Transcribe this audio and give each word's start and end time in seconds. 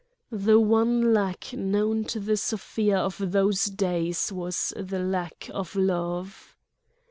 The 0.31 0.59
one 0.59 1.13
lack 1.13 1.53
known 1.53 2.05
to 2.05 2.19
the 2.19 2.35
Sofia 2.35 2.97
of 2.97 3.19
those 3.31 3.65
days 3.65 4.31
was 4.33 4.73
the 4.75 4.97
lack 4.97 5.47
of 5.53 5.75
Love. 5.75 6.57